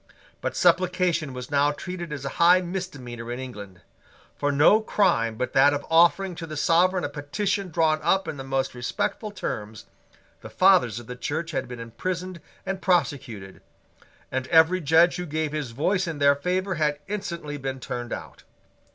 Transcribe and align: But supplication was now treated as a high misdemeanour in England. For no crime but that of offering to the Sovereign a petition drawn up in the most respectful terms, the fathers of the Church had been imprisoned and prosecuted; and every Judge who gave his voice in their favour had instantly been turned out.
But 0.41 0.55
supplication 0.55 1.31
was 1.31 1.51
now 1.51 1.69
treated 1.71 2.11
as 2.11 2.25
a 2.25 2.37
high 2.41 2.59
misdemeanour 2.59 3.31
in 3.31 3.37
England. 3.39 3.81
For 4.35 4.51
no 4.51 4.79
crime 4.81 5.35
but 5.35 5.53
that 5.53 5.75
of 5.75 5.85
offering 5.91 6.33
to 6.37 6.47
the 6.47 6.57
Sovereign 6.57 7.03
a 7.03 7.07
petition 7.07 7.69
drawn 7.69 7.99
up 8.01 8.27
in 8.27 8.37
the 8.37 8.43
most 8.43 8.73
respectful 8.73 9.29
terms, 9.29 9.85
the 10.41 10.49
fathers 10.49 10.99
of 10.99 11.05
the 11.05 11.15
Church 11.15 11.51
had 11.51 11.67
been 11.67 11.79
imprisoned 11.79 12.41
and 12.65 12.81
prosecuted; 12.81 13.61
and 14.31 14.47
every 14.47 14.81
Judge 14.81 15.17
who 15.17 15.27
gave 15.27 15.51
his 15.51 15.69
voice 15.69 16.07
in 16.07 16.17
their 16.17 16.35
favour 16.35 16.73
had 16.81 16.97
instantly 17.07 17.57
been 17.57 17.79
turned 17.79 18.11
out. 18.11 18.41